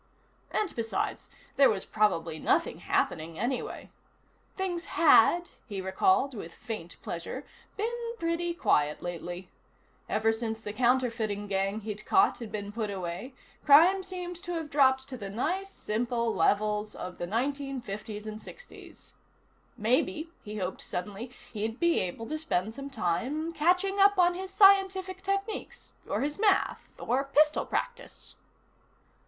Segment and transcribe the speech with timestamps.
[0.49, 3.91] And, besides, there was probably nothing happening anyway.
[4.57, 7.45] Things had, he recalled with faint pleasure,
[7.77, 9.51] been pretty quiet lately.
[10.09, 14.71] Ever since the counterfeiting gang he'd caught had been put away, crime seemed to have
[14.71, 19.13] dropped to the nice, simple levels of the 1950's and '60's.
[19.77, 24.51] Maybe, he hoped suddenly, he'd be able to spend some time catching up on his
[24.51, 28.33] scientific techniques, or his math, or pistol practice....